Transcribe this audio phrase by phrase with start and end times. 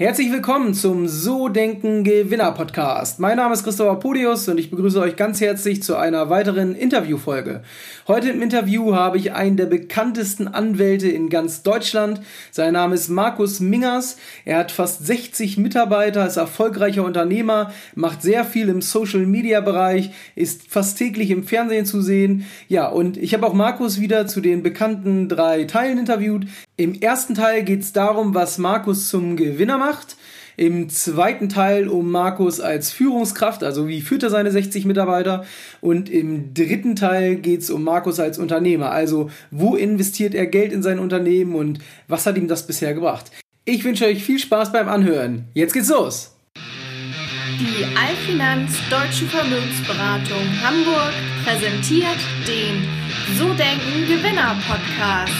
[0.00, 3.18] Herzlich willkommen zum So Denken Gewinner Podcast.
[3.18, 7.64] Mein Name ist Christopher Podius und ich begrüße euch ganz herzlich zu einer weiteren Interviewfolge.
[8.06, 12.20] Heute im Interview habe ich einen der bekanntesten Anwälte in ganz Deutschland.
[12.52, 14.18] Sein Name ist Markus Mingers.
[14.44, 20.12] Er hat fast 60 Mitarbeiter, ist erfolgreicher Unternehmer, macht sehr viel im Social Media Bereich,
[20.36, 22.46] ist fast täglich im Fernsehen zu sehen.
[22.68, 26.46] Ja, und ich habe auch Markus wieder zu den bekannten drei Teilen interviewt.
[26.76, 30.16] Im ersten Teil geht es darum, was Markus zum Gewinner macht macht.
[30.56, 35.44] Im zweiten Teil um Markus als Führungskraft, also wie führt er seine 60 Mitarbeiter.
[35.80, 40.72] Und im dritten Teil geht es um Markus als Unternehmer, also wo investiert er Geld
[40.72, 41.78] in sein Unternehmen und
[42.08, 43.30] was hat ihm das bisher gebracht.
[43.64, 45.44] Ich wünsche euch viel Spaß beim Anhören.
[45.54, 46.34] Jetzt geht's los!
[47.60, 51.12] Die Allfinanz Deutsche Vermögensberatung Hamburg
[51.44, 52.84] präsentiert den
[53.36, 55.32] So Denken Gewinner Podcast.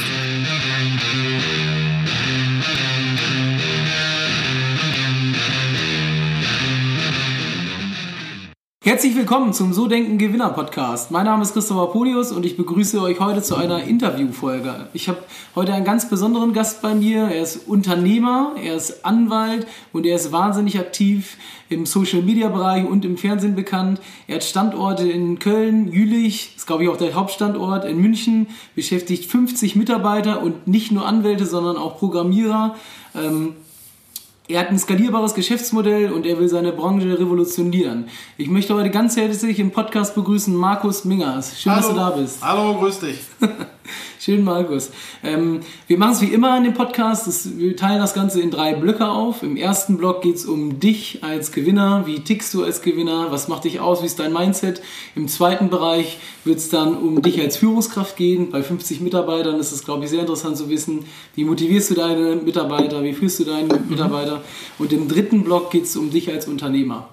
[8.89, 11.11] Herzlich willkommen zum So Denken Gewinner Podcast.
[11.11, 14.89] Mein Name ist Christopher Polius und ich begrüße euch heute zu einer Interviewfolge.
[14.95, 15.19] Ich habe
[15.55, 17.25] heute einen ganz besonderen Gast bei mir.
[17.25, 21.37] Er ist Unternehmer, er ist Anwalt und er ist wahnsinnig aktiv
[21.69, 24.01] im Social Media Bereich und im Fernsehen bekannt.
[24.27, 29.31] Er hat Standorte in Köln, Jülich, ist glaube ich auch der Hauptstandort in München, beschäftigt
[29.31, 32.75] 50 Mitarbeiter und nicht nur Anwälte, sondern auch Programmierer.
[33.15, 33.55] Ähm,
[34.49, 38.09] er hat ein skalierbares Geschäftsmodell und er will seine Branche revolutionieren.
[38.38, 41.60] Ich möchte heute ganz herzlich im Podcast begrüßen Markus Mingers.
[41.60, 41.82] Schön, Hallo.
[41.82, 42.43] dass du da bist.
[42.43, 43.19] Hallo, grüß dich.
[44.21, 44.91] Schön, Markus.
[45.23, 47.29] Ähm, wir machen es wie immer in dem Podcast.
[47.29, 49.45] Das, wir teilen das Ganze in drei Blöcke auf.
[49.45, 52.02] Im ersten Block geht es um dich als Gewinner.
[52.05, 53.29] Wie tickst du als Gewinner?
[53.30, 54.02] Was macht dich aus?
[54.02, 54.83] Wie ist dein Mindset?
[55.15, 58.51] Im zweiten Bereich wird es dann um dich als Führungskraft gehen.
[58.51, 61.05] Bei 50 Mitarbeitern ist es, glaube ich, sehr interessant zu wissen,
[61.37, 63.05] wie motivierst du deine Mitarbeiter?
[63.05, 64.43] Wie führst du deine Mitarbeiter?
[64.81, 67.09] Und im dritten Block geht es um dich als Unternehmer.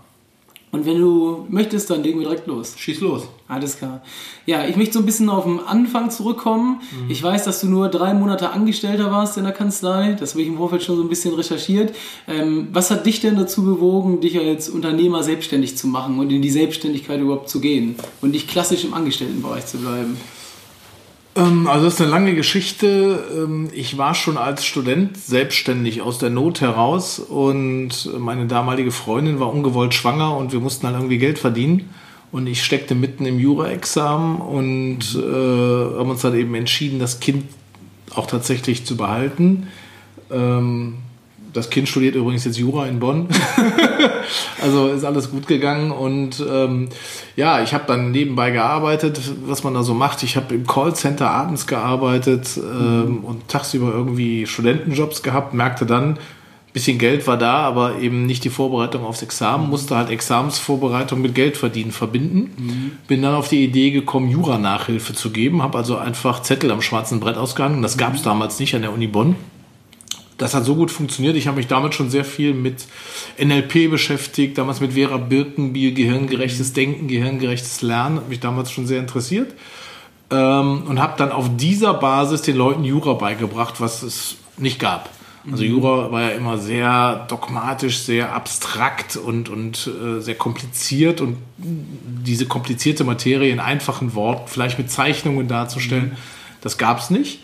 [0.76, 2.74] Und wenn du möchtest, dann legen wir direkt los.
[2.78, 3.30] Schieß los.
[3.48, 4.04] Alles klar.
[4.46, 6.82] Ja, ich möchte so ein bisschen auf den Anfang zurückkommen.
[6.92, 7.10] Mhm.
[7.10, 10.18] Ich weiß, dass du nur drei Monate Angestellter warst in der Kanzlei.
[10.20, 11.96] Das habe ich im Vorfeld schon so ein bisschen recherchiert.
[12.28, 16.42] Ähm, was hat dich denn dazu bewogen, dich als Unternehmer selbstständig zu machen und in
[16.42, 20.18] die Selbstständigkeit überhaupt zu gehen und nicht klassisch im Angestelltenbereich zu bleiben?
[21.36, 23.24] Ähm, also das ist eine lange Geschichte.
[23.36, 29.40] Ähm, ich war schon als Student selbstständig aus der Not heraus und meine damalige Freundin
[29.40, 31.90] war ungewollt schwanger und wir mussten halt irgendwie Geld verdienen.
[32.32, 37.46] Und ich steckte mitten im Jura-Examen und äh, haben uns dann eben entschieden, das Kind
[38.14, 39.68] auch tatsächlich zu behalten.
[40.32, 40.96] Ähm,
[41.56, 43.28] das Kind studiert übrigens jetzt Jura in Bonn.
[44.62, 45.92] also ist alles gut gegangen.
[45.92, 46.90] Und ähm,
[47.38, 50.22] ja, ich habe dann nebenbei gearbeitet, was man da so macht.
[50.24, 56.20] Ich habe im Callcenter abends gearbeitet ähm, und tagsüber irgendwie Studentenjobs gehabt, merkte dann,
[56.74, 61.34] bisschen Geld war da, aber eben nicht die Vorbereitung aufs Examen, musste halt Examensvorbereitung mit
[61.34, 62.52] Geldverdienen verbinden.
[62.58, 62.92] Mhm.
[63.08, 67.22] Bin dann auf die Idee gekommen, Jura-Nachhilfe zu geben, habe also einfach Zettel am schwarzen
[67.22, 67.82] Brett ausgehangen.
[67.82, 68.26] Das gab es mhm.
[68.26, 69.38] damals nicht an der Uni Bonn
[70.38, 71.36] das hat so gut funktioniert.
[71.36, 72.86] Ich habe mich damals schon sehr viel mit
[73.42, 79.00] NLP beschäftigt, damals mit Vera Birkenbiel, gehirngerechtes Denken, gehirngerechtes Lernen, hat mich damals schon sehr
[79.00, 79.54] interessiert.
[80.32, 85.10] Ähm, und habe dann auf dieser Basis den Leuten Jura beigebracht, was es nicht gab.
[85.52, 85.70] Also mhm.
[85.70, 92.48] Jura war ja immer sehr dogmatisch, sehr abstrakt und, und äh, sehr kompliziert und diese
[92.48, 96.18] komplizierte Materie in einfachen Worten, vielleicht mit Zeichnungen darzustellen, mhm.
[96.62, 97.40] das gab es nicht.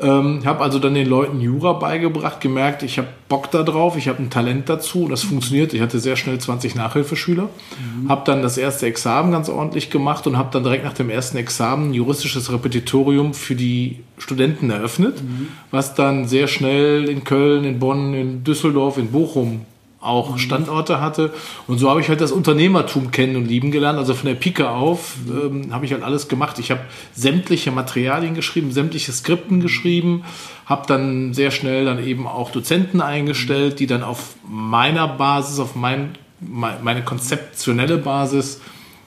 [0.00, 4.08] Ähm, habe also dann den Leuten Jura beigebracht, gemerkt, ich habe Bock da drauf, ich
[4.08, 5.72] habe ein Talent dazu, das funktioniert.
[5.72, 8.08] Ich hatte sehr schnell 20 Nachhilfeschüler, mhm.
[8.08, 11.36] habe dann das erste Examen ganz ordentlich gemacht und habe dann direkt nach dem ersten
[11.36, 15.48] Examen ein juristisches Repetitorium für die Studenten eröffnet, mhm.
[15.70, 19.64] was dann sehr schnell in Köln, in Bonn, in Düsseldorf, in Bochum
[20.04, 20.38] auch mhm.
[20.38, 21.32] Standorte hatte.
[21.66, 23.98] Und so habe ich halt das Unternehmertum kennen und lieben gelernt.
[23.98, 26.58] Also von der Pike auf ähm, habe ich halt alles gemacht.
[26.58, 26.82] Ich habe
[27.14, 30.24] sämtliche Materialien geschrieben, sämtliche Skripten geschrieben,
[30.66, 35.74] habe dann sehr schnell dann eben auch Dozenten eingestellt, die dann auf meiner Basis, auf
[35.74, 36.10] mein,
[36.40, 38.60] meine konzeptionelle Basis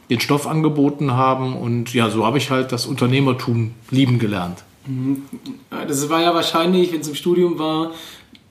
[0.09, 1.55] den Stoff angeboten haben.
[1.55, 4.63] Und ja, so habe ich halt das Unternehmertum lieben gelernt.
[4.88, 5.23] Mhm.
[5.69, 7.91] Das war ja wahrscheinlich, wenn es im Studium war,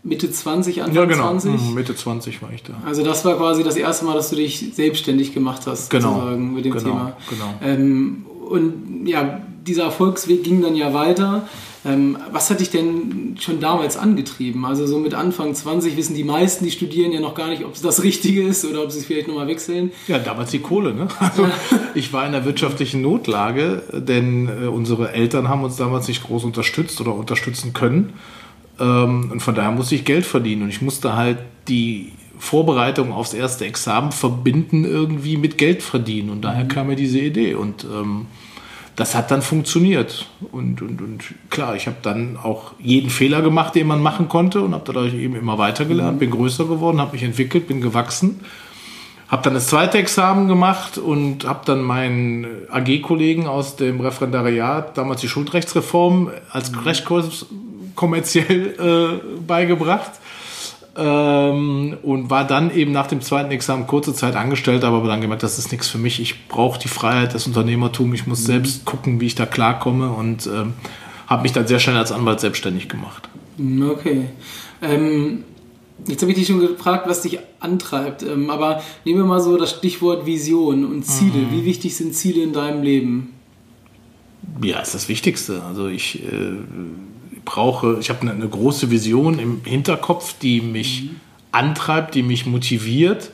[0.06, 1.38] Mitte 20, Anfang ja, genau.
[1.38, 1.52] 20?
[1.52, 2.74] Mhm, Mitte 20 war ich da.
[2.84, 6.14] Also das war quasi das erste Mal, dass du dich selbstständig gemacht hast, genau.
[6.14, 6.84] sozusagen, mit dem genau.
[6.84, 7.16] Thema.
[7.28, 7.54] Genau.
[7.62, 11.48] Ähm, und ja, dieser Erfolgsweg ging dann ja weiter.
[11.84, 14.64] Ähm, was hat dich denn schon damals angetrieben?
[14.64, 17.74] Also so mit Anfang 20 wissen die meisten, die studieren ja noch gar nicht, ob
[17.74, 19.90] es das Richtige ist oder ob sie es vielleicht nochmal wechseln.
[20.06, 20.94] Ja, damals die Kohle.
[20.94, 21.08] Ne?
[21.20, 21.48] Also
[21.94, 26.44] ich war in einer wirtschaftlichen Notlage, denn äh, unsere Eltern haben uns damals nicht groß
[26.44, 28.12] unterstützt oder unterstützen können.
[28.78, 31.38] Ähm, und von daher musste ich Geld verdienen und ich musste halt
[31.68, 36.30] die Vorbereitung aufs erste Examen verbinden irgendwie mit Geld verdienen.
[36.30, 36.68] Und daher mhm.
[36.68, 37.54] kam mir diese Idee.
[37.54, 38.26] Und ähm,
[38.94, 40.26] das hat dann funktioniert.
[40.52, 44.62] Und, und, und klar, ich habe dann auch jeden Fehler gemacht, den man machen konnte
[44.62, 46.20] und habe dadurch eben immer weitergelernt, mhm.
[46.20, 48.40] bin größer geworden, habe mich entwickelt, bin gewachsen.
[49.28, 55.20] Habe dann das zweite Examen gemacht und habe dann meinen AG-Kollegen aus dem Referendariat damals
[55.20, 56.76] die Schuldrechtsreform als mhm.
[56.76, 57.46] Crashkurs
[57.96, 60.12] kommerziell äh, beigebracht
[60.96, 65.42] ähm, und war dann eben nach dem zweiten Examen kurze Zeit angestellt, aber dann gemerkt,
[65.42, 66.20] das ist nichts für mich.
[66.20, 68.14] Ich brauche die Freiheit, das Unternehmertum.
[68.14, 68.46] Ich muss mhm.
[68.46, 70.74] selbst gucken, wie ich da klarkomme und ähm,
[71.26, 73.28] habe mich dann sehr schnell als Anwalt selbstständig gemacht.
[73.58, 74.26] Mhm, okay.
[74.80, 75.44] Ähm,
[76.06, 79.56] jetzt habe ich dich schon gefragt, was dich antreibt, ähm, aber nehmen wir mal so
[79.56, 81.38] das Stichwort Vision und Ziele.
[81.38, 81.52] Mhm.
[81.52, 83.32] Wie wichtig sind Ziele in deinem Leben?
[84.62, 85.62] Ja, ist das Wichtigste.
[85.62, 86.56] Also ich äh,
[87.46, 91.20] brauche, ich habe eine, eine, große Vision im Hinterkopf, die mich mhm.
[91.52, 93.30] antreibt, die mich motiviert.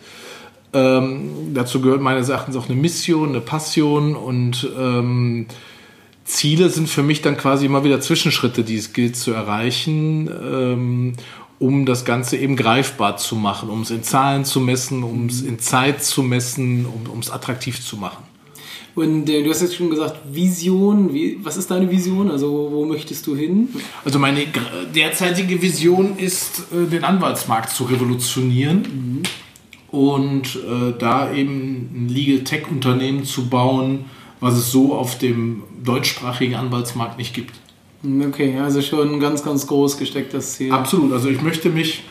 [0.73, 5.47] Ähm, dazu gehört meines Erachtens auch eine Mission, eine Passion und ähm,
[6.25, 11.13] Ziele sind für mich dann quasi immer wieder Zwischenschritte, die es gilt zu erreichen, ähm,
[11.59, 15.43] um das Ganze eben greifbar zu machen, um es in Zahlen zu messen, um es
[15.43, 18.23] in Zeit zu messen, um es attraktiv zu machen.
[18.95, 21.15] Und äh, du hast jetzt schon gesagt, Vision.
[21.15, 22.31] Wie, was ist deine Vision?
[22.31, 23.69] Also wo möchtest du hin?
[24.05, 24.45] Also meine
[24.95, 29.23] derzeitige Vision ist, äh, den Anwaltsmarkt zu revolutionieren
[29.91, 29.99] mhm.
[29.99, 34.05] und äh, da eben ein Legal Tech Unternehmen zu bauen,
[34.41, 37.55] was es so auf dem deutschsprachigen Anwaltsmarkt nicht gibt.
[38.05, 40.73] Okay, also schon ein ganz, ganz groß gestecktes Ziel.
[40.73, 41.13] Absolut.
[41.13, 42.03] Also ich möchte mich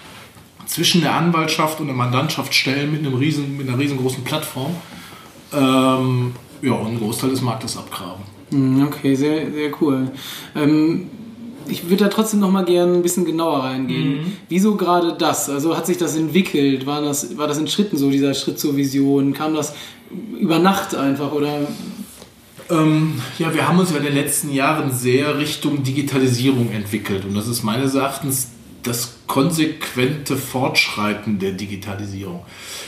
[0.66, 4.74] zwischen der Anwaltschaft und der Mandantschaft stellen mit, einem riesen, mit einer riesengroßen Plattform.
[5.54, 6.31] Ähm,
[6.62, 8.24] ja, und einen Großteil des Marktes abgraben.
[8.52, 10.12] Hm, okay, sehr, sehr cool.
[10.56, 11.08] Ähm,
[11.68, 14.18] ich würde da trotzdem noch mal gerne ein bisschen genauer reingehen.
[14.18, 14.34] Mhm.
[14.50, 15.50] Wieso gerade das?
[15.50, 16.86] Also hat sich das entwickelt?
[16.86, 19.34] War das, war das in Schritten so, dieser Schritt zur Vision?
[19.34, 19.74] Kam das
[20.40, 21.60] über Nacht einfach oder?
[22.69, 27.36] Ähm, ja, wir haben uns ja in den letzten Jahren sehr Richtung Digitalisierung entwickelt und
[27.36, 28.52] das ist meines Erachtens
[28.84, 32.42] das konsequente Fortschreiten der Digitalisierung.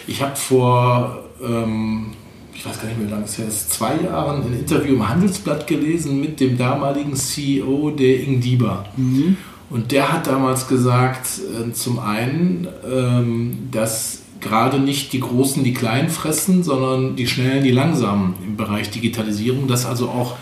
[0.08, 2.14] Ich habe vor ähm,
[2.56, 5.08] ich weiß gar nicht mehr, wie lange es her ist, zwei Jahren ein Interview im
[5.08, 8.86] Handelsblatt gelesen mit dem damaligen CEO der Ingdiba.
[8.96, 9.38] Mhm.
[9.70, 15.74] Und der hat damals gesagt, äh, zum einen, ähm, dass gerade nicht die Großen die
[15.74, 20.36] Kleinen fressen, sondern die Schnellen die Langsamen im Bereich Digitalisierung, dass also auch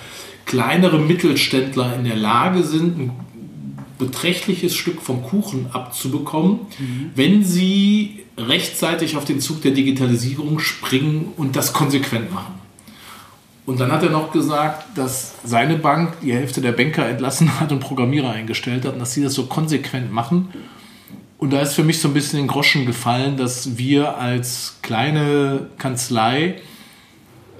[0.45, 3.11] kleinere Mittelständler in der Lage sind, ein
[4.01, 7.11] beträchtliches Stück vom Kuchen abzubekommen, mhm.
[7.15, 12.55] wenn sie rechtzeitig auf den Zug der Digitalisierung springen und das konsequent machen.
[13.67, 17.71] Und dann hat er noch gesagt, dass seine Bank die Hälfte der Banker entlassen hat
[17.71, 20.49] und Programmierer eingestellt hat und dass sie das so konsequent machen.
[21.37, 25.67] Und da ist für mich so ein bisschen in Groschen gefallen, dass wir als kleine
[25.77, 26.55] Kanzlei,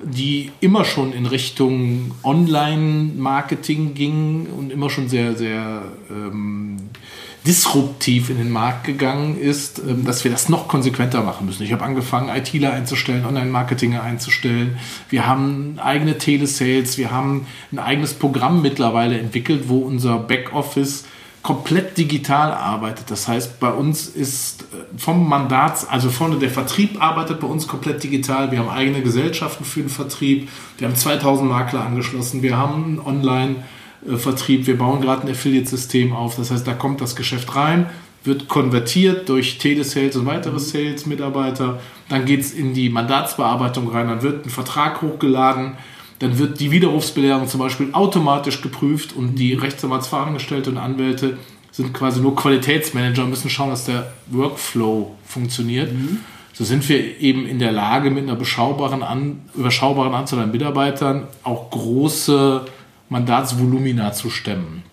[0.04, 6.78] die immer schon in Richtung Online-Marketing ging und immer schon sehr, sehr ähm,
[7.46, 11.64] disruptiv in den Markt gegangen ist, ähm, dass wir das noch konsequenter machen müssen.
[11.64, 14.78] Ich habe angefangen, ITler einzustellen, Online-Marketinger einzustellen.
[15.10, 21.06] Wir haben eigene Telesales, wir haben ein eigenes Programm mittlerweile entwickelt, wo unser Backoffice
[21.42, 23.10] komplett digital arbeitet.
[23.10, 27.68] Das heißt, bei uns ist äh, vom Mandats, also vorne der Vertrieb arbeitet bei uns
[27.68, 28.52] komplett digital.
[28.52, 30.50] Wir haben eigene Gesellschaften für den Vertrieb.
[30.78, 32.42] Wir haben 2000 Makler angeschlossen.
[32.42, 33.64] Wir haben Online-
[34.08, 34.68] äh, Vertrieb.
[34.68, 36.36] Wir bauen gerade ein Affiliate-System auf.
[36.36, 37.88] Das heißt, da kommt das Geschäft rein,
[38.24, 41.80] wird konvertiert durch Telesales und weitere Sales-Mitarbeiter.
[42.10, 44.08] Dann geht es in die Mandatsbearbeitung rein.
[44.08, 45.74] Dann wird ein Vertrag hochgeladen.
[46.22, 51.40] Dann wird die Widerrufsbelehrung zum Beispiel automatisch geprüft und die Rechtsanwaltsfachangestellte und Anwälte
[51.72, 55.92] sind quasi nur Qualitätsmanager und müssen schauen, dass der Workflow funktioniert.
[55.92, 56.20] Mhm.
[56.54, 61.24] So sind wir eben in der Lage, mit einer beschaubaren an, überschaubaren Anzahl an Mitarbeitern
[61.42, 62.66] auch große
[63.10, 64.84] Mandatsvolumina zu stemmen.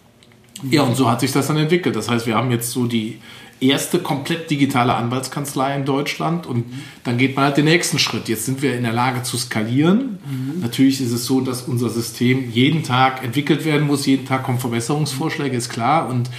[0.70, 1.96] Ja, und so hat sich das dann entwickelt.
[1.96, 3.18] Das heißt, wir haben jetzt so die
[3.60, 6.64] erste komplett digitale Anwaltskanzlei in Deutschland und
[7.04, 8.28] dann geht man halt den nächsten Schritt.
[8.28, 10.18] Jetzt sind wir in der Lage zu skalieren.
[10.24, 10.60] Mhm.
[10.60, 14.58] Natürlich ist es so, dass unser System jeden Tag entwickelt werden muss, jeden Tag kommen
[14.58, 16.08] Verbesserungsvorschläge, ist klar.
[16.08, 16.30] Und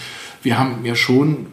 [0.44, 1.48] wir haben ja schon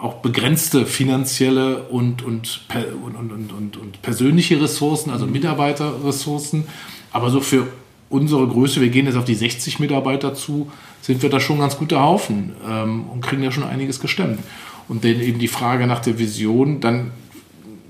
[0.00, 2.60] auch begrenzte finanzielle und, und,
[3.02, 6.68] und, und, und, und persönliche Ressourcen, also Mitarbeiterressourcen.
[7.10, 7.66] Aber so für
[8.10, 10.70] unsere Größe, wir gehen jetzt auf die 60 Mitarbeiter zu,
[11.02, 14.40] sind wir da schon ein ganz guter Haufen ähm, und kriegen ja schon einiges gestemmt.
[14.88, 17.10] Und dann eben die Frage nach der Vision, dann,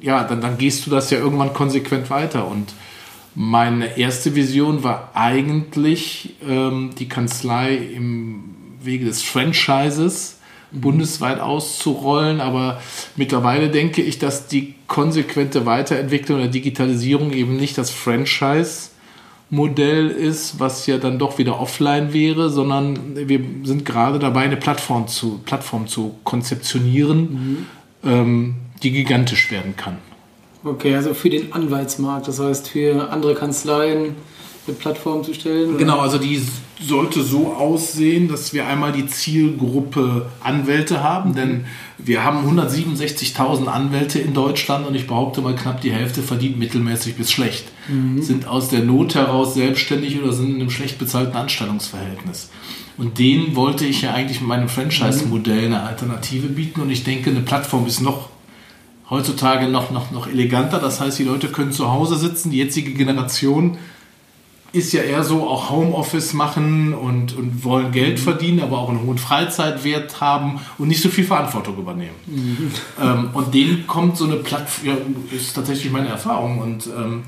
[0.01, 2.49] ja, dann, dann gehst du das ja irgendwann konsequent weiter.
[2.49, 2.73] Und
[3.35, 10.39] meine erste Vision war eigentlich ähm, die Kanzlei im Wege des Franchises
[10.73, 10.81] mhm.
[10.81, 12.41] bundesweit auszurollen.
[12.41, 12.81] Aber
[13.15, 18.91] mittlerweile denke ich, dass die konsequente Weiterentwicklung der Digitalisierung eben nicht das Franchise
[19.51, 24.59] Modell ist, was ja dann doch wieder offline wäre, sondern wir sind gerade dabei, eine
[24.59, 27.67] Plattform zu, Plattform zu konzeptionieren, mhm.
[28.05, 29.97] ähm, die gigantisch werden kann.
[30.65, 34.17] Okay, also für den Anwaltsmarkt, das heißt für andere Kanzleien
[34.69, 35.77] eine Plattform zu stellen?
[35.79, 36.41] Genau, also die
[36.81, 41.65] sollte so aussehen, dass wir einmal die Zielgruppe Anwälte haben, denn
[41.99, 47.17] wir haben 167.000 Anwälte in Deutschland und ich behaupte mal, knapp die Hälfte verdient mittelmäßig
[47.17, 47.65] bis schlecht.
[47.89, 48.23] Mhm.
[48.23, 52.51] Sind aus der Not heraus selbstständig oder sind in einem schlecht bezahlten Anstellungsverhältnis.
[52.97, 57.31] Und denen wollte ich ja eigentlich mit meinem Franchise-Modell eine Alternative bieten und ich denke,
[57.31, 58.29] eine Plattform ist noch
[59.11, 60.79] heutzutage noch, noch, noch eleganter.
[60.79, 63.79] Das heißt, die Leute können zu Hause sitzen, die jetzige Generation
[64.73, 68.23] ist ja eher so auch Homeoffice machen und, und wollen Geld mhm.
[68.23, 72.15] verdienen, aber auch einen hohen Freizeitwert haben und nicht so viel Verantwortung übernehmen.
[72.27, 72.71] Mhm.
[73.03, 74.95] Ähm, und denen kommt so eine Plattform, ja,
[75.35, 77.23] ist tatsächlich meine Erfahrung, und, ähm,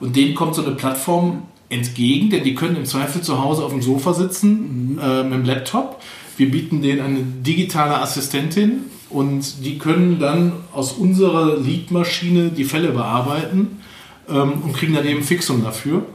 [0.00, 3.72] und denen kommt so eine Plattform entgegen, denn die können im Zweifel zu Hause auf
[3.72, 4.98] dem Sofa sitzen mhm.
[4.98, 6.00] äh, mit dem Laptop.
[6.38, 12.92] Wir bieten denen eine digitale Assistentin und die können dann aus unserer Leadmaschine die Fälle
[12.92, 13.82] bearbeiten
[14.30, 16.06] ähm, und kriegen dann eben Fixum dafür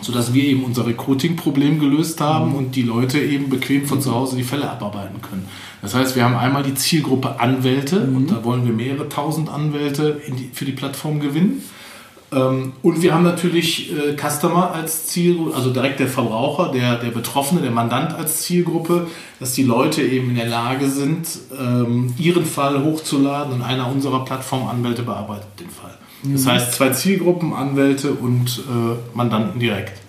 [0.00, 4.36] sodass wir eben unser Recruiting-Problem gelöst haben und die Leute eben bequem von zu Hause
[4.36, 5.48] die Fälle abarbeiten können.
[5.82, 8.16] Das heißt, wir haben einmal die Zielgruppe Anwälte mhm.
[8.16, 11.62] und da wollen wir mehrere tausend Anwälte die, für die Plattform gewinnen.
[12.30, 17.10] Ähm, und wir haben natürlich äh, Customer als Zielgruppe, also direkt der Verbraucher, der, der
[17.10, 19.06] Betroffene, der Mandant als Zielgruppe,
[19.40, 21.26] dass die Leute eben in der Lage sind,
[21.58, 25.96] ähm, ihren Fall hochzuladen und einer unserer Plattformanwälte bearbeitet den Fall.
[26.24, 26.48] Das mhm.
[26.48, 30.00] heißt, zwei Zielgruppen, Anwälte und äh, Mandanten direkt.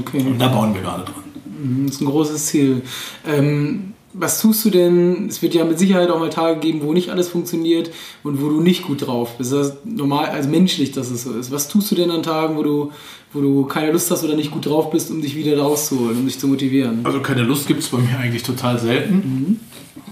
[0.00, 0.20] Okay.
[0.20, 1.24] Und da bauen wir gerade dran.
[1.62, 2.82] Mhm, das ist ein großes Ziel.
[3.26, 5.26] Ähm, was tust du denn?
[5.28, 7.90] Es wird ja mit Sicherheit auch mal Tage geben, wo nicht alles funktioniert
[8.22, 9.52] und wo du nicht gut drauf bist.
[9.52, 11.50] Das ist normal, also menschlich, dass es so ist.
[11.50, 12.92] Was tust du denn an Tagen, wo du,
[13.32, 16.26] wo du keine Lust hast oder nicht gut drauf bist, um dich wieder rauszuholen, um
[16.26, 17.00] dich zu motivieren?
[17.02, 19.14] Also keine Lust gibt es bei mir eigentlich total selten.
[19.14, 19.60] Mhm.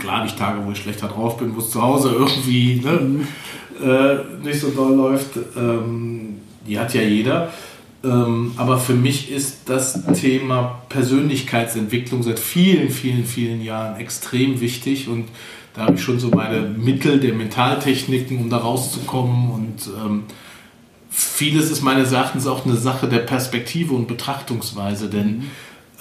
[0.01, 2.93] Klar habe ich Tage, wo ich schlechter drauf bin, wo es zu Hause irgendwie ne,
[2.93, 3.29] mhm.
[3.83, 5.37] Äh, nicht so doll läuft.
[5.57, 7.51] Ähm, die hat ja jeder.
[8.05, 15.09] Ähm, aber für mich ist das Thema Persönlichkeitsentwicklung seit vielen, vielen, vielen Jahren extrem wichtig
[15.09, 15.27] und
[15.75, 20.25] da habe ich schon so meine Mittel der Mentaltechniken, um da rauszukommen und ähm,
[21.11, 25.45] vieles ist meines Erachtens auch eine Sache der Perspektive und Betrachtungsweise, denn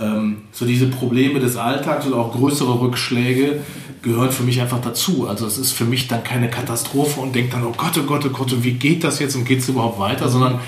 [0.01, 3.61] ähm, so diese Probleme des Alltags oder auch größere Rückschläge
[4.01, 5.27] gehören für mich einfach dazu.
[5.27, 8.25] Also es ist für mich dann keine Katastrophe und denkt dann, oh Gott, oh Gott,
[8.25, 10.59] oh Gott, und wie geht das jetzt und geht es überhaupt weiter, sondern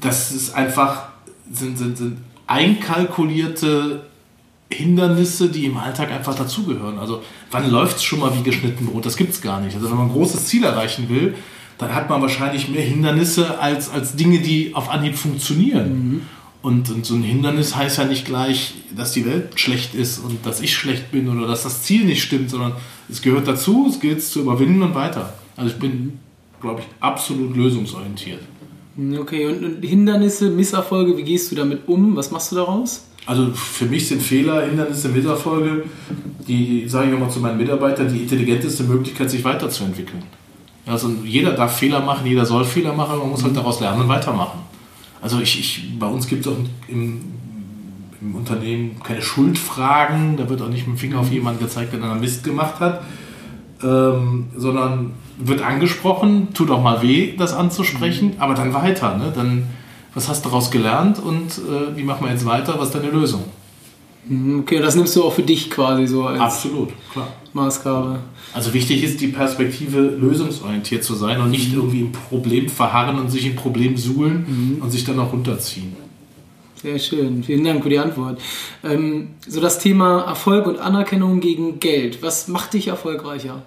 [0.00, 1.08] das ist einfach,
[1.52, 4.04] sind, sind, sind einkalkulierte
[4.72, 6.98] Hindernisse, die im Alltag einfach dazugehören.
[6.98, 9.04] Also wann läuft es schon mal wie geschnitten Brot?
[9.04, 9.74] Das gibt es gar nicht.
[9.74, 11.34] Also wenn man ein großes Ziel erreichen will,
[11.78, 15.88] dann hat man wahrscheinlich mehr Hindernisse als, als Dinge, die auf Anhieb funktionieren.
[15.88, 16.22] Mhm.
[16.62, 20.44] Und, und, so ein Hindernis heißt ja nicht gleich, dass die Welt schlecht ist und
[20.44, 22.72] dass ich schlecht bin oder dass das Ziel nicht stimmt, sondern
[23.08, 25.32] es gehört dazu, es gilt es zu überwinden und weiter.
[25.56, 26.18] Also ich bin,
[26.60, 28.40] glaube ich, absolut lösungsorientiert.
[29.18, 32.14] Okay, und Hindernisse, Misserfolge, wie gehst du damit um?
[32.16, 33.06] Was machst du daraus?
[33.24, 35.84] Also für mich sind Fehler, Hindernisse, Misserfolge,
[36.46, 40.22] die, sage ich mal zu meinen Mitarbeitern, die intelligenteste Möglichkeit, sich weiterzuentwickeln.
[40.86, 44.08] Also jeder darf Fehler machen, jeder soll Fehler machen, man muss halt daraus lernen und
[44.08, 44.60] weitermachen.
[45.22, 46.56] Also ich, ich bei uns gibt es auch
[46.88, 47.20] im,
[48.20, 52.02] im, Unternehmen keine Schuldfragen, da wird auch nicht mit dem Finger auf jemanden gezeigt, der
[52.02, 53.02] einen Mist gemacht hat,
[53.82, 58.40] ähm, sondern wird angesprochen, tut auch mal weh, das anzusprechen, mhm.
[58.40, 59.16] aber dann weiter.
[59.16, 59.32] Ne?
[59.34, 59.64] Dann,
[60.14, 62.78] was hast du daraus gelernt und äh, wie machen wir jetzt weiter?
[62.78, 63.44] Was ist deine Lösung?
[64.26, 67.28] Mhm, okay, das nimmst du auch für dich quasi so als Absolut, klar.
[67.52, 68.20] Maßgabe.
[68.52, 71.78] Also wichtig ist die Perspektive, lösungsorientiert zu sein und nicht mhm.
[71.78, 74.82] irgendwie im Problem verharren und sich im Problem suhlen mhm.
[74.82, 75.96] und sich dann auch runterziehen.
[76.82, 78.40] Sehr schön, vielen Dank für die Antwort.
[78.82, 82.22] Ähm, so das Thema Erfolg und Anerkennung gegen Geld.
[82.22, 83.62] Was macht dich erfolgreicher?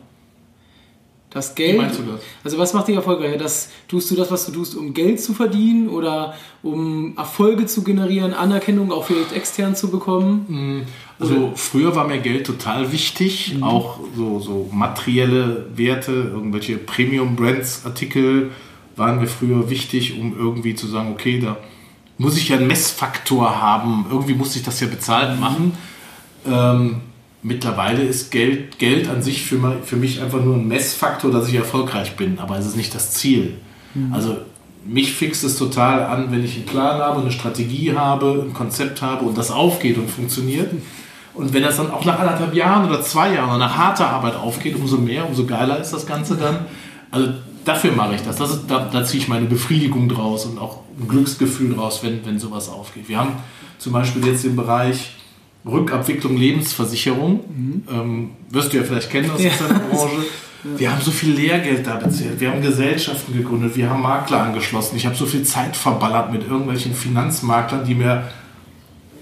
[1.34, 1.74] Das Geld.
[1.74, 2.22] Wie meinst du das?
[2.44, 3.38] Also was macht dich erfolgreicher?
[3.38, 7.84] Das, tust du das, was du tust, um Geld zu verdienen oder um Erfolge zu
[7.84, 10.46] generieren, Anerkennung auch vielleicht extern zu bekommen?
[10.48, 10.82] Mm,
[11.20, 11.56] also oder?
[11.56, 13.64] früher war mir Geld total wichtig, mhm.
[13.64, 18.52] auch so, so materielle Werte, irgendwelche Premium-Brands-Artikel
[18.96, 21.58] waren mir früher wichtig, um irgendwie zu sagen, okay, da
[22.20, 25.76] muss ich ja einen Messfaktor haben, irgendwie muss ich das ja bezahlt machen.
[26.46, 27.02] Ähm,
[27.44, 31.56] mittlerweile ist Geld, Geld an sich für, für mich einfach nur ein Messfaktor, dass ich
[31.56, 33.56] erfolgreich bin, aber es ist nicht das Ziel.
[33.94, 34.14] Mhm.
[34.14, 34.38] Also
[34.86, 39.02] mich fixt es total an, wenn ich einen Plan habe, eine Strategie habe, ein Konzept
[39.02, 40.72] habe und das aufgeht und funktioniert.
[41.34, 44.36] Und wenn das dann auch nach anderthalb Jahren oder zwei Jahren oder nach harter Arbeit
[44.36, 46.66] aufgeht, umso mehr, umso geiler ist das Ganze dann.
[47.12, 47.30] Also
[47.66, 48.36] dafür mache ich das.
[48.36, 52.26] das ist, da, da ziehe ich meine Befriedigung draus und auch ein Glücksgefühl draus, wenn,
[52.26, 53.10] wenn sowas aufgeht.
[53.10, 53.32] Wir haben
[53.80, 55.12] zum Beispiel jetzt den Bereich
[55.66, 57.42] Rückabwicklung Lebensversicherung.
[57.48, 57.84] Mhm.
[57.90, 59.52] Ähm, wirst du ja vielleicht kennen aus ja.
[59.60, 60.26] der Branche.
[60.78, 64.96] Wir haben so viel Lehrgeld da bezahlt, wir haben Gesellschaften gegründet, wir haben Makler angeschlossen.
[64.96, 68.30] Ich habe so viel Zeit verballert mit irgendwelchen Finanzmaklern, die mir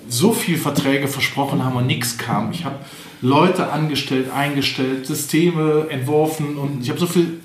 [0.08, 2.52] so viel Verträge versprochen haben und nichts kam.
[2.52, 2.76] Ich habe
[3.22, 7.40] Leute angestellt, eingestellt, Systeme entworfen und ich habe so viel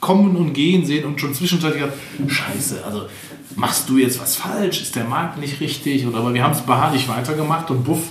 [0.00, 3.06] kommen und gehen sehen und schon zwischenzeitlich gedacht, scheiße, also
[3.56, 6.06] machst du jetzt was falsch, ist der Markt nicht richtig?
[6.06, 8.02] Oder aber wir haben es beharrlich weitergemacht und buff,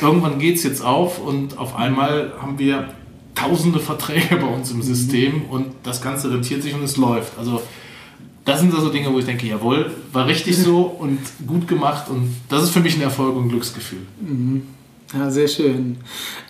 [0.00, 2.88] irgendwann geht es jetzt auf und auf einmal haben wir
[3.34, 4.82] tausende Verträge bei uns im mhm.
[4.82, 7.38] System und das Ganze rentiert sich und es läuft.
[7.38, 7.62] Also
[8.44, 12.34] das sind so Dinge, wo ich denke, jawohl, war richtig so und gut gemacht und
[12.48, 14.00] das ist für mich ein Erfolg und ein Glücksgefühl.
[14.20, 14.62] Mhm.
[15.14, 15.98] Ja, sehr schön.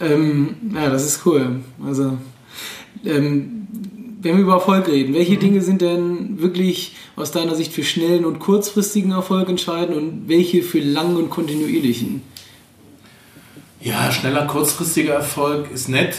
[0.00, 1.60] Ähm, ja, das ist cool.
[1.84, 2.16] Also,
[3.04, 3.66] ähm,
[4.20, 5.40] wenn wir über Erfolg reden, welche mhm.
[5.40, 10.62] Dinge sind denn wirklich aus deiner Sicht für schnellen und kurzfristigen Erfolg entscheidend und welche
[10.62, 12.22] für langen und kontinuierlichen?
[13.82, 16.14] Ja, schneller, kurzfristiger Erfolg ist nett.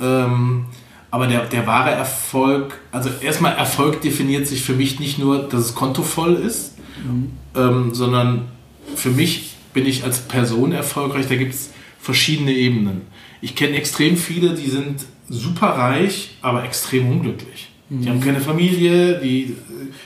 [0.00, 0.66] Ähm,
[1.10, 5.68] aber der, der wahre Erfolg, also erstmal Erfolg definiert sich für mich nicht nur, dass
[5.68, 7.30] das Konto voll ist, mhm.
[7.54, 8.48] ähm, sondern
[8.96, 11.26] für mich bin ich als Person erfolgreich.
[11.28, 11.70] Da gibt es
[12.00, 13.02] verschiedene Ebenen.
[13.40, 17.68] Ich kenne extrem viele, die sind super reich, aber extrem unglücklich.
[17.88, 18.02] Mhm.
[18.02, 19.54] Die haben keine Familie, die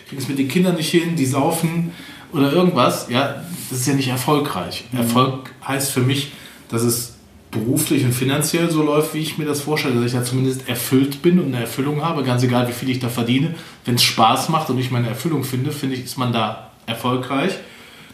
[0.08, 1.92] kriegen es mit den Kindern nicht hin, die saufen
[2.32, 3.08] oder irgendwas.
[3.08, 4.84] Ja, das ist ja nicht erfolgreich.
[4.92, 4.98] Mhm.
[4.98, 6.32] Erfolg heißt für mich,
[6.70, 7.14] dass es
[7.50, 11.20] beruflich und finanziell so läuft, wie ich mir das vorstelle, dass ich da zumindest erfüllt
[11.22, 13.54] bin und eine Erfüllung habe, ganz egal, wie viel ich da verdiene.
[13.84, 17.52] Wenn es Spaß macht und ich meine Erfüllung finde, finde ich, ist man da erfolgreich.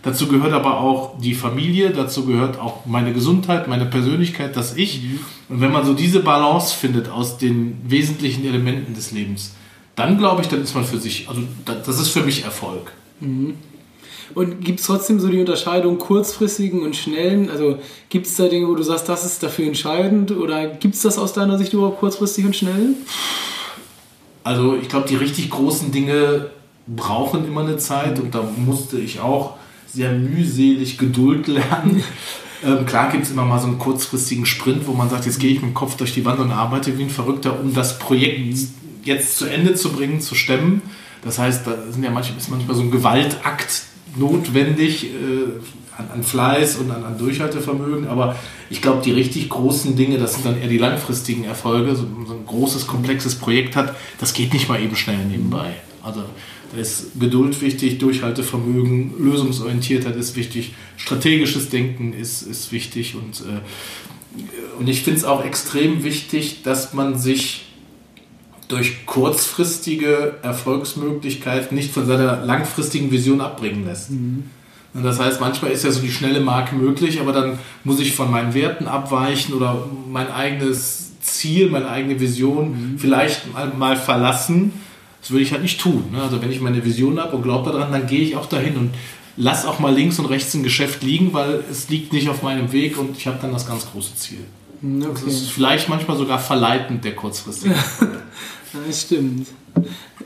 [0.03, 5.03] Dazu gehört aber auch die Familie, dazu gehört auch meine Gesundheit, meine Persönlichkeit, das Ich.
[5.03, 5.21] Mhm.
[5.49, 9.55] Und wenn man so diese Balance findet aus den wesentlichen Elementen des Lebens,
[9.97, 12.93] dann glaube ich, dann ist man für sich, also das ist für mich Erfolg.
[13.21, 13.55] Mhm.
[14.35, 17.50] Und gibt es trotzdem so die Unterscheidung kurzfristigen und schnellen?
[17.50, 20.30] Also gibt es da Dinge, wo du sagst, das ist dafür entscheidend?
[20.32, 22.95] Oder gibt es das aus deiner Sicht überhaupt kurzfristig und schnell?
[24.45, 26.50] Also ich glaube, die richtig großen Dinge
[26.86, 29.54] brauchen immer eine Zeit und da musste ich auch
[29.86, 32.02] sehr mühselig Geduld lernen.
[32.65, 35.50] Ähm, klar gibt es immer mal so einen kurzfristigen Sprint, wo man sagt, jetzt gehe
[35.50, 38.41] ich mit dem Kopf durch die Wand und arbeite wie ein Verrückter, um das Projekt
[39.04, 40.80] jetzt zu Ende zu bringen, zu stemmen.
[41.23, 43.82] Das heißt, da sind ja manchmal, ist manchmal so ein Gewaltakt
[44.19, 45.09] notwendig äh,
[45.97, 48.37] an, an, Fleiß und an, an, Durchhaltevermögen, aber
[48.71, 51.95] ich glaube, die richtig großen Dinge, das sind dann eher die langfristigen Erfolge.
[51.97, 55.75] So, so, ein großes, komplexes Projekt hat, das geht nicht mal eben schnell nebenbei.
[56.02, 56.25] Also
[56.73, 63.61] da ist Geduld wichtig, Durchhaltevermögen, Lösungsorientiertheit ist wichtig, strategisches Denken ist, ist wichtig und, äh,
[64.79, 67.66] und ich finde es auch extrem wichtig, dass man sich
[68.69, 74.11] durch kurzfristige Erfolgsmöglichkeiten nicht von seiner langfristigen Vision abbringen lässt.
[74.11, 74.45] Mhm.
[75.02, 78.31] Das heißt, manchmal ist ja so die schnelle Marke möglich, aber dann muss ich von
[78.31, 82.99] meinen Werten abweichen oder mein eigenes Ziel, meine eigene Vision mhm.
[82.99, 84.73] vielleicht mal, mal, verlassen.
[85.21, 86.05] Das würde ich halt nicht tun.
[86.13, 86.23] Ne?
[86.23, 88.91] Also wenn ich meine Vision habe und glaube daran, dann gehe ich auch dahin und
[89.37, 92.73] lass auch mal links und rechts ein Geschäft liegen, weil es liegt nicht auf meinem
[92.73, 94.45] Weg und ich habe dann das ganz große Ziel.
[94.81, 95.23] Mhm, okay.
[95.26, 97.75] Das ist vielleicht manchmal sogar verleitend, der kurzfristige.
[98.86, 99.49] Das stimmt.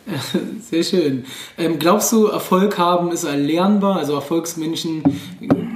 [0.71, 1.25] Sehr schön.
[1.59, 3.97] Ähm, glaubst du, Erfolg haben ist erlernbar?
[3.97, 5.03] Also Erfolgsmenschen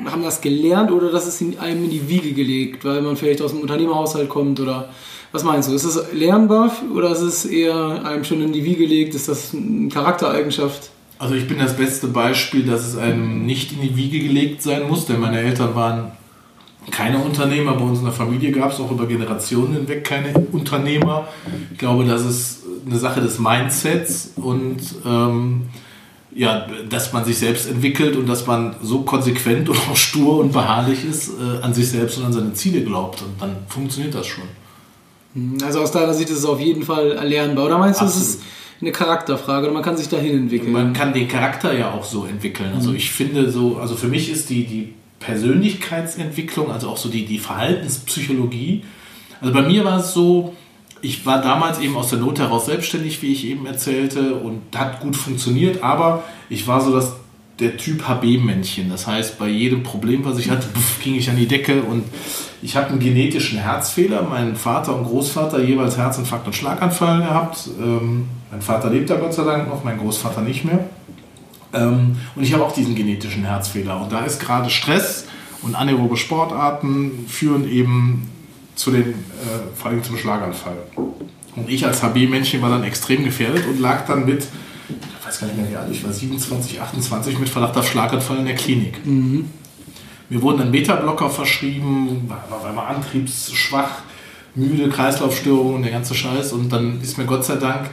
[0.06, 3.42] haben das gelernt oder das ist in einem in die Wiege gelegt, weil man vielleicht
[3.42, 4.90] aus dem Unternehmerhaushalt kommt oder
[5.32, 5.74] was meinst du?
[5.74, 9.14] Ist das lernbar oder ist es eher einem schon in die Wiege gelegt?
[9.14, 10.90] Ist das eine Charaktereigenschaft?
[11.18, 14.88] Also ich bin das beste Beispiel, dass es einem nicht in die Wiege gelegt sein
[14.88, 16.12] muss, denn meine Eltern waren
[16.90, 17.74] keine Unternehmer.
[17.74, 21.28] Bei uns in der Familie gab es auch über Generationen hinweg keine Unternehmer.
[21.72, 25.62] Ich glaube, das ist eine Sache des Mindsets und ähm,
[26.35, 30.53] ja, dass man sich selbst entwickelt und dass man so konsequent und auch stur und
[30.53, 33.23] beharrlich ist, äh, an sich selbst und an seine Ziele glaubt.
[33.23, 34.44] Und dann funktioniert das schon.
[35.64, 37.66] Also aus deiner Sicht ist es auf jeden Fall erlernbar.
[37.66, 38.42] Oder meinst du, es ist
[38.81, 40.73] eine Charakterfrage oder man kann sich dahin entwickeln?
[40.73, 42.73] Man kann den Charakter ja auch so entwickeln.
[42.75, 42.97] Also hm.
[42.97, 47.38] ich finde so, also für mich ist die, die Persönlichkeitsentwicklung, also auch so die, die
[47.38, 48.83] Verhaltenspsychologie.
[49.40, 50.55] Also bei mir war es so,
[51.04, 55.00] ich war damals eben aus der Not heraus selbstständig, wie ich eben erzählte, und hat
[55.00, 57.12] gut funktioniert, aber ich war so das,
[57.60, 58.88] der Typ HB-Männchen.
[58.88, 60.66] Das heißt, bei jedem Problem, was ich hatte,
[61.02, 62.04] ging ich an die Decke und
[62.62, 64.22] ich habe einen genetischen Herzfehler.
[64.22, 67.68] Mein Vater und Großvater jeweils Herzinfarkt und Schlaganfall gehabt.
[67.78, 70.86] Ähm, mein Vater lebt da Gott sei Dank noch, mein Großvater nicht mehr.
[71.74, 74.00] Ähm, und ich habe auch diesen genetischen Herzfehler.
[74.00, 75.26] Und da ist gerade Stress
[75.60, 78.30] Und anaerobe Sportarten führen eben
[78.74, 79.14] zu den, äh,
[79.74, 80.78] vor allem zum Schlaganfall.
[81.56, 84.42] Und ich als HB-Männchen war dann extrem gefährdet und lag dann mit,
[84.88, 88.38] ich weiß gar nicht mehr wie alt, ich war 27, 28 mit Verdacht auf Schlaganfall
[88.38, 89.04] in der Klinik.
[89.06, 89.50] Mhm.
[90.28, 94.02] Mir wurden dann Beta-Blocker verschrieben, war auf einmal antriebsschwach,
[94.54, 96.52] müde, Kreislaufstörungen, der ganze Scheiß.
[96.52, 97.90] Und dann ist mir Gott sei Dank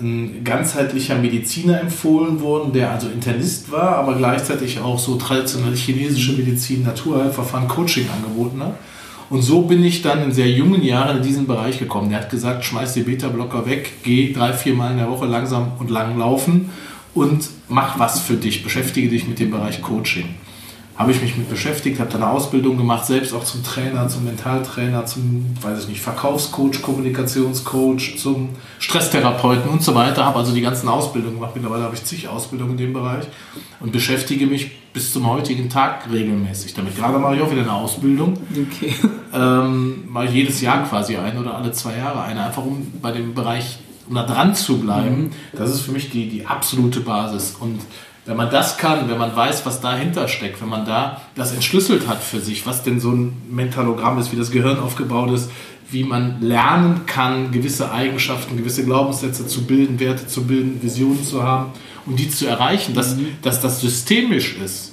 [0.00, 6.32] ein ganzheitlicher Mediziner empfohlen worden, der also Internist war, aber gleichzeitig auch so traditionelle chinesische
[6.32, 8.74] Medizin, Naturheilverfahren, Coaching angeboten hat.
[9.32, 12.10] Und so bin ich dann in sehr jungen Jahren in diesen Bereich gekommen.
[12.10, 15.72] Der hat gesagt, schmeiß die Beta-Blocker weg, geh drei, vier Mal in der Woche langsam
[15.78, 16.68] und lang laufen
[17.14, 20.34] und mach was für dich, beschäftige dich mit dem Bereich Coaching
[20.96, 24.24] habe ich mich mit beschäftigt, habe dann eine Ausbildung gemacht, selbst auch zum Trainer, zum
[24.24, 30.26] Mentaltrainer, zum, weiß ich nicht, Verkaufscoach, Kommunikationscoach, zum Stresstherapeuten und so weiter.
[30.26, 31.52] Habe also die ganzen Ausbildungen gemacht.
[31.54, 33.24] Mittlerweile habe ich zig Ausbildungen in dem Bereich
[33.80, 36.96] und beschäftige mich bis zum heutigen Tag regelmäßig damit.
[36.96, 38.36] Gerade mache ich auch wieder eine Ausbildung.
[38.50, 38.94] Okay.
[39.34, 43.12] Ähm, mache ich jedes Jahr quasi eine oder alle zwei Jahre eine, einfach um bei
[43.12, 43.78] dem Bereich
[44.08, 45.22] um da dran zu bleiben.
[45.22, 45.30] Mhm.
[45.56, 47.56] Das ist für mich die, die absolute Basis.
[47.58, 47.80] Und
[48.24, 52.06] wenn man das kann, wenn man weiß, was dahinter steckt, wenn man da das entschlüsselt
[52.06, 55.50] hat für sich, was denn so ein Mentalogramm ist, wie das Gehirn aufgebaut ist,
[55.90, 61.42] wie man lernen kann, gewisse Eigenschaften, gewisse Glaubenssätze zu bilden, Werte zu bilden, Visionen zu
[61.42, 61.72] haben
[62.06, 63.28] und die zu erreichen, dass, mhm.
[63.42, 64.92] dass das systemisch ist,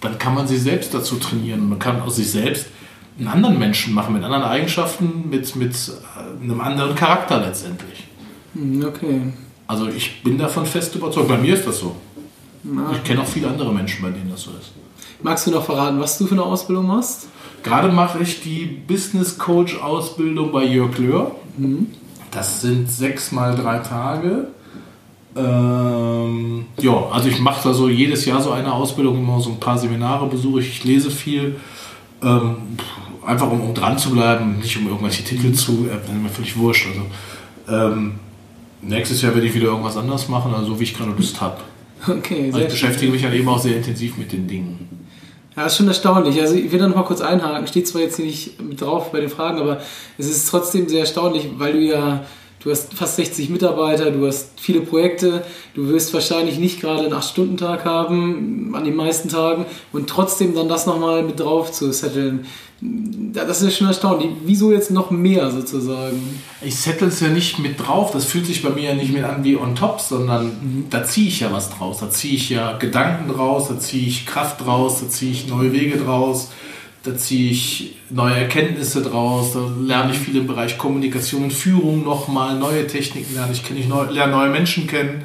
[0.00, 1.68] dann kann man sich selbst dazu trainieren.
[1.68, 2.66] Man kann aus sich selbst
[3.18, 8.04] einen anderen Menschen machen, mit anderen Eigenschaften, mit, mit äh, einem anderen Charakter letztendlich.
[8.54, 9.20] Mhm, okay.
[9.66, 11.28] Also ich bin davon fest überzeugt.
[11.28, 11.96] Bei mir ist das so.
[12.62, 12.92] Na.
[12.92, 14.72] Ich kenne auch viele andere Menschen, bei denen das so ist.
[15.22, 17.28] Magst du noch verraten, was du für eine Ausbildung machst?
[17.62, 21.32] Gerade mache ich die Business Coach Ausbildung bei Jörg Löhr.
[21.58, 21.88] Mhm.
[22.30, 24.48] Das sind sechs mal drei Tage.
[25.36, 29.60] Ähm, ja, also ich mache da so jedes Jahr so eine Ausbildung, immer so ein
[29.60, 31.56] paar Seminare besuche ich, ich lese viel.
[32.22, 32.56] Ähm,
[33.24, 36.86] einfach um, um, dran zu bleiben, nicht um irgendwelche Titel zu, äh, mir völlig wurscht.
[36.88, 38.14] Also, ähm,
[38.82, 41.58] nächstes Jahr werde ich wieder irgendwas anderes machen, also wie ich gerade Lust habe.
[42.06, 44.88] Okay, also ich beschäftige mich halt eben auch sehr intensiv mit den Dingen.
[45.56, 46.40] Ja, ist schon erstaunlich.
[46.40, 47.66] Also ich will da noch mal kurz einhaken.
[47.66, 49.80] Steht zwar jetzt hier nicht mit drauf bei den Fragen, aber
[50.16, 52.24] es ist trotzdem sehr erstaunlich, weil du ja
[52.62, 55.42] Du hast fast 60 Mitarbeiter, du hast viele Projekte,
[55.74, 60.68] du wirst wahrscheinlich nicht gerade einen 8-Stunden-Tag haben an den meisten Tagen und trotzdem dann
[60.68, 62.44] das nochmal mit drauf zu setteln.
[62.82, 64.28] Das ist schon erstaunlich.
[64.44, 66.20] Wieso jetzt noch mehr sozusagen?
[66.60, 69.34] Ich settle es ja nicht mit drauf, das fühlt sich bei mir ja nicht mehr
[69.34, 72.00] an wie on top, sondern da ziehe ich ja was draus.
[72.00, 75.72] Da ziehe ich ja Gedanken draus, da ziehe ich Kraft draus, da ziehe ich neue
[75.72, 76.50] Wege draus
[77.02, 82.04] da ziehe ich neue Erkenntnisse draus, da lerne ich viel im Bereich Kommunikation und Führung
[82.04, 85.24] nochmal, neue Techniken lerne ich, kenne ich neu, lerne neue Menschen kennen,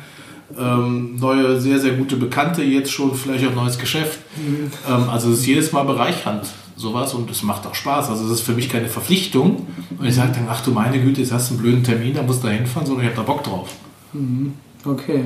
[0.58, 4.20] ähm, neue, sehr, sehr gute Bekannte jetzt schon, vielleicht auch neues Geschäft.
[4.38, 4.72] Mhm.
[4.88, 8.10] Ähm, also es ist jedes Mal bereichernd, sowas und es macht auch Spaß.
[8.10, 11.22] Also es ist für mich keine Verpflichtung und ich sage dann, ach du meine Güte,
[11.22, 13.32] jetzt hast du einen blöden Termin, da musst du da hinfahren, sondern ich habe da
[13.34, 13.70] Bock drauf.
[14.14, 14.54] Mhm.
[14.86, 15.26] Okay.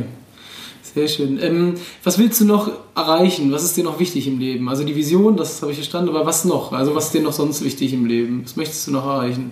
[0.99, 1.39] Sehr schön.
[1.41, 3.53] Ähm, was willst du noch erreichen?
[3.53, 4.67] Was ist dir noch wichtig im Leben?
[4.67, 6.73] Also die Vision, das habe ich verstanden, aber was noch?
[6.73, 8.41] Also was ist dir noch sonst wichtig im Leben?
[8.43, 9.51] Was möchtest du noch erreichen?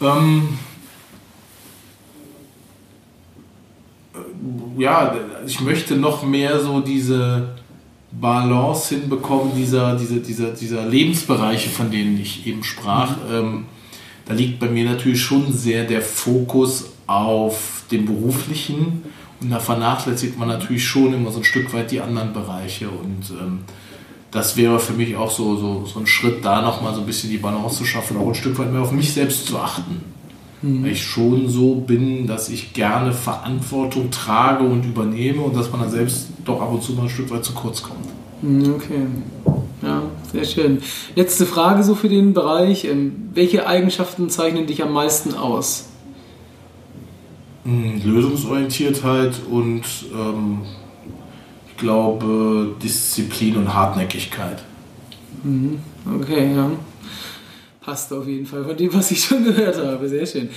[0.00, 0.48] Ähm,
[4.14, 5.16] äh, ja,
[5.46, 7.48] ich möchte noch mehr so diese
[8.10, 13.18] Balance hinbekommen, dieser, dieser, dieser, dieser Lebensbereiche, von denen ich eben sprach.
[13.18, 13.34] Mhm.
[13.34, 13.64] Ähm,
[14.24, 19.02] da liegt bei mir natürlich schon sehr der Fokus auf dem beruflichen
[19.44, 22.88] und da vernachlässigt man natürlich schon immer so ein Stück weit die anderen Bereiche.
[22.88, 23.60] Und ähm,
[24.30, 27.30] das wäre für mich auch so, so, so ein Schritt, da nochmal so ein bisschen
[27.30, 30.02] die Balance zu schaffen, auch ein Stück weit mehr auf mich selbst zu achten.
[30.62, 30.82] Mhm.
[30.82, 35.82] Weil ich schon so bin, dass ich gerne Verantwortung trage und übernehme und dass man
[35.82, 38.08] dann selbst doch ab und zu mal ein Stück weit zu kurz kommt.
[38.40, 39.06] Mhm, okay.
[39.82, 40.02] Ja,
[40.32, 40.80] sehr schön.
[41.14, 42.86] Letzte Frage so für den Bereich.
[42.86, 45.90] Ähm, welche Eigenschaften zeichnen dich am meisten aus?
[47.64, 50.60] Hm, Lösungsorientiertheit und ähm,
[51.66, 54.62] ich glaube Disziplin und Hartnäckigkeit.
[55.42, 55.78] Mhm.
[56.20, 56.70] Okay, ja.
[57.80, 60.08] Passt auf jeden Fall von dem, was ich schon gehört habe.
[60.08, 60.50] Sehr schön.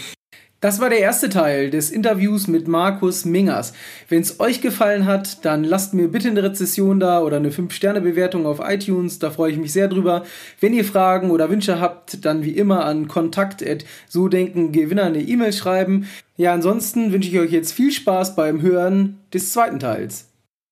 [0.59, 3.73] Das war der erste Teil des Interviews mit Markus Mingers.
[4.09, 8.47] Wenn es euch gefallen hat, dann lasst mir bitte eine Rezession da oder eine 5-Sterne-Bewertung
[8.47, 10.23] auf iTunes, da freue ich mich sehr drüber.
[10.59, 16.07] Wenn ihr Fragen oder Wünsche habt, dann wie immer an kontakt.sodenkengewinner eine E-Mail schreiben.
[16.37, 20.25] Ja, ansonsten wünsche ich euch jetzt viel Spaß beim Hören des zweiten Teils.